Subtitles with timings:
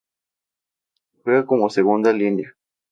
[1.23, 2.55] Juega como segunda línea.